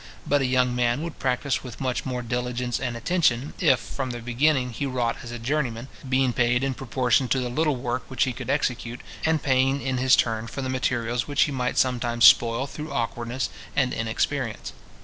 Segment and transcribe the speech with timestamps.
[0.25, 4.17] But a young man would practice with much more diligence and attention, if from the
[4.19, 8.23] beginning he wrought as a journeyman, being paid in proportion to the little work which
[8.23, 12.25] he could execute, and paying in his turn for the materials which he might sometimes
[12.25, 14.73] spoil through awkwardness and inexperience.